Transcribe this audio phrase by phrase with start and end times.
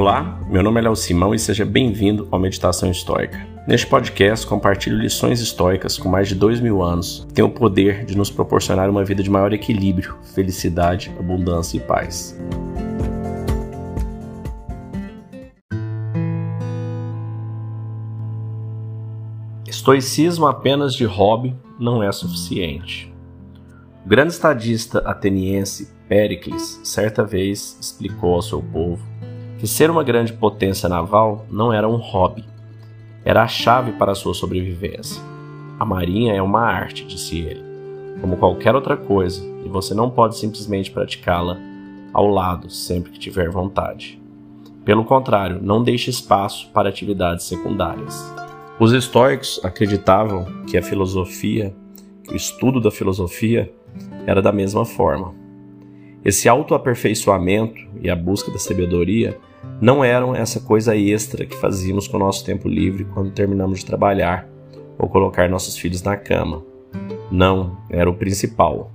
[0.00, 3.46] Olá, meu nome é Léo Simão e seja bem-vindo ao Meditação Histórica.
[3.68, 8.06] Neste podcast, compartilho lições históricas com mais de dois mil anos que têm o poder
[8.06, 12.34] de nos proporcionar uma vida de maior equilíbrio, felicidade, abundância e paz.
[19.66, 23.12] Estoicismo apenas de hobby não é suficiente.
[24.06, 29.10] O grande estadista ateniense Péricles certa vez explicou ao seu povo
[29.60, 32.42] que ser uma grande potência naval não era um hobby,
[33.22, 35.22] era a chave para a sua sobrevivência.
[35.78, 37.62] A marinha é uma arte, disse ele,
[38.22, 41.58] como qualquer outra coisa, e você não pode simplesmente praticá-la
[42.10, 44.18] ao lado sempre que tiver vontade.
[44.82, 48.32] Pelo contrário, não deixe espaço para atividades secundárias.
[48.78, 51.74] Os estoicos acreditavam que a filosofia,
[52.24, 53.70] que o estudo da filosofia,
[54.26, 55.34] era da mesma forma.
[56.24, 59.38] Esse autoaperfeiçoamento e a busca da sabedoria
[59.80, 63.86] não eram essa coisa extra que fazíamos com o nosso tempo livre quando terminamos de
[63.86, 64.46] trabalhar
[64.98, 66.62] ou colocar nossos filhos na cama.
[67.30, 68.90] Não, era o principal.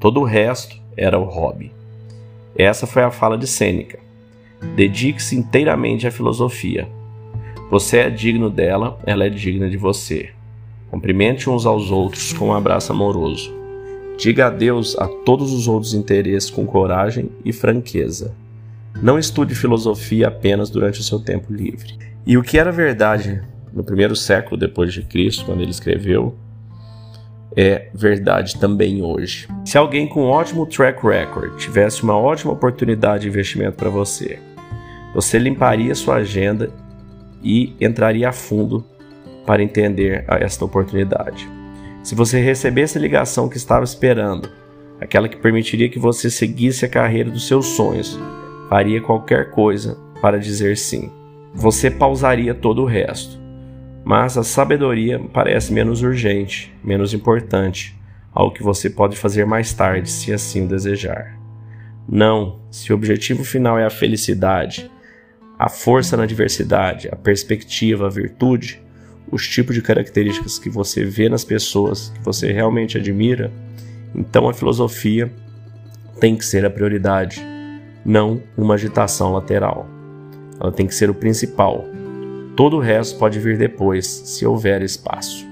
[0.00, 1.72] Todo o resto era o hobby.
[2.56, 4.00] Essa foi a fala de Sêneca.
[4.74, 6.88] Dedique-se inteiramente à filosofia.
[7.70, 10.30] Você é digno dela, ela é digna de você.
[10.90, 13.63] Cumprimente uns aos outros com um abraço amoroso.
[14.16, 18.34] Diga adeus a todos os outros interesses com coragem e franqueza.
[19.02, 21.98] Não estude filosofia apenas durante o seu tempo livre.
[22.26, 23.42] E o que era verdade
[23.72, 26.34] no primeiro século depois de Cristo, quando ele escreveu,
[27.56, 29.48] é verdade também hoje.
[29.64, 34.38] Se alguém com um ótimo track record tivesse uma ótima oportunidade de investimento para você,
[35.14, 36.70] você limparia sua agenda
[37.42, 38.84] e entraria a fundo
[39.44, 41.48] para entender esta oportunidade.
[42.04, 44.50] Se você recebesse a ligação que estava esperando,
[45.00, 48.20] aquela que permitiria que você seguisse a carreira dos seus sonhos,
[48.68, 51.10] faria qualquer coisa para dizer sim.
[51.54, 53.40] Você pausaria todo o resto.
[54.04, 57.98] Mas a sabedoria parece menos urgente, menos importante,
[58.34, 61.38] algo que você pode fazer mais tarde, se assim desejar.
[62.06, 64.90] Não, se o objetivo final é a felicidade,
[65.58, 68.82] a força na diversidade, a perspectiva, a virtude,
[69.30, 73.50] os tipos de características que você vê nas pessoas que você realmente admira,
[74.14, 75.32] então a filosofia
[76.20, 77.44] tem que ser a prioridade
[78.04, 79.86] não uma agitação lateral.
[80.60, 81.84] Ela tem que ser o principal.
[82.54, 85.44] Todo o resto pode vir depois, se houver espaço.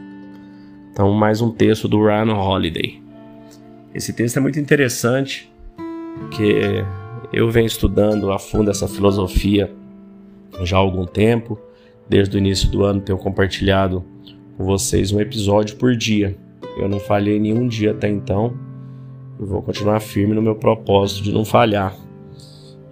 [0.93, 3.03] Então, mais um texto do Ryan Holiday.
[3.95, 5.51] Esse texto é muito interessante,
[6.19, 6.85] porque
[7.33, 9.73] eu venho estudando a fundo essa filosofia
[10.63, 11.59] já há algum tempo.
[12.13, 14.05] Desde o início do ano tenho compartilhado
[14.59, 16.37] com vocês um episódio por dia.
[16.77, 18.53] Eu não falhei nenhum dia até então.
[19.41, 21.97] E vou continuar firme no meu propósito de não falhar.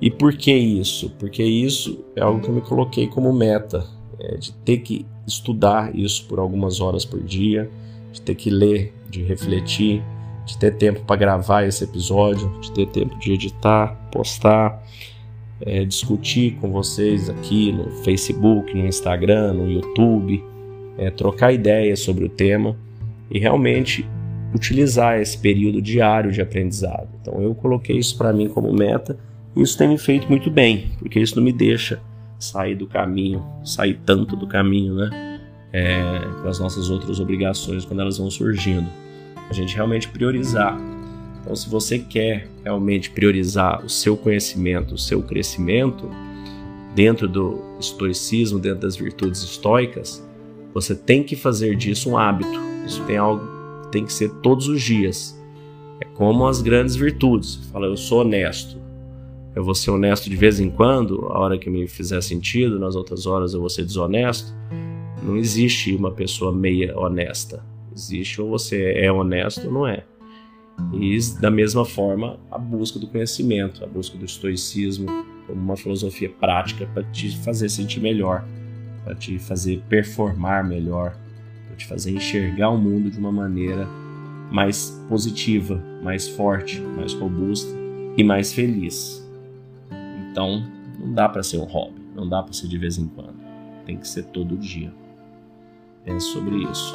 [0.01, 1.11] E por que isso?
[1.19, 3.87] Porque isso é algo que eu me coloquei como meta,
[4.19, 7.71] é, de ter que estudar isso por algumas horas por dia,
[8.11, 10.03] de ter que ler, de refletir,
[10.47, 14.83] de ter tempo para gravar esse episódio, de ter tempo de editar, postar,
[15.61, 20.43] é, discutir com vocês aqui no Facebook, no Instagram, no YouTube,
[20.99, 22.77] é, trocar ideias sobre o tema
[23.31, 24.07] e realmente
[24.55, 27.09] utilizar esse período diário de aprendizado.
[27.21, 29.17] Então eu coloquei isso para mim como meta
[29.57, 32.01] isso tem me feito muito bem, porque isso não me deixa
[32.39, 35.41] sair do caminho, sair tanto do caminho, né?
[35.73, 38.89] É, com as nossas outras obrigações quando elas vão surgindo.
[39.49, 40.79] A gente realmente priorizar.
[41.41, 46.09] Então, se você quer realmente priorizar o seu conhecimento, o seu crescimento,
[46.95, 50.27] dentro do estoicismo, dentro das virtudes estoicas,
[50.75, 52.61] você tem que fazer disso um hábito.
[52.87, 55.37] Isso tem algo tem que ser todos os dias.
[56.01, 57.57] É como as grandes virtudes.
[57.73, 58.81] Fala, eu sou honesto
[59.55, 62.95] eu vou ser honesto de vez em quando, a hora que me fizer sentido, nas
[62.95, 64.55] outras horas eu vou ser desonesto.
[65.23, 67.65] Não existe uma pessoa meia honesta.
[67.95, 70.05] Existe ou você é honesto ou não é.
[70.93, 75.07] E da mesma forma, a busca do conhecimento, a busca do estoicismo
[75.47, 78.45] como uma filosofia prática para te fazer sentir melhor,
[79.05, 81.17] para te fazer performar melhor,
[81.67, 83.87] para te fazer enxergar o mundo de uma maneira
[84.51, 87.71] mais positiva, mais forte, mais robusta
[88.17, 89.27] e mais feliz.
[90.31, 90.67] Então,
[90.99, 93.41] não dá para ser um hobby, não dá para ser de vez em quando.
[93.87, 94.93] Tem que ser todo dia.
[96.05, 96.95] Pense sobre isso.